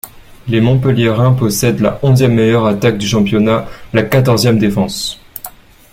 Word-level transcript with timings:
Les 0.47 0.61
Montpelliérains 0.61 1.33
possèdent 1.33 1.79
la 1.79 1.99
onzième 2.01 2.33
meilleure 2.33 2.65
attaque 2.65 2.97
du 2.97 3.07
championnat, 3.07 3.67
la 3.93 4.01
quatorzième 4.01 4.57
défense. 4.57 5.19